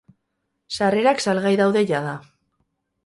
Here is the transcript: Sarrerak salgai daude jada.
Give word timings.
Sarrerak 0.77 1.21
salgai 1.27 1.53
daude 1.61 1.85
jada. 1.93 2.15